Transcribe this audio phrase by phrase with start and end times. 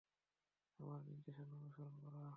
[0.79, 2.21] আমার নির্দেশনা অনুসরণ করো।